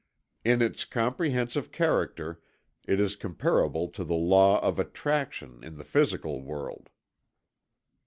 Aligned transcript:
In 0.43 0.63
its 0.63 0.83
comprehensive 0.83 1.71
character 1.71 2.41
it 2.87 2.99
is 2.99 3.15
comparable 3.15 3.87
to 3.89 4.03
the 4.03 4.15
law 4.15 4.59
of 4.61 4.79
attraction 4.79 5.59
in 5.63 5.77
the 5.77 5.85
physical 5.85 6.41
world." 6.41 6.89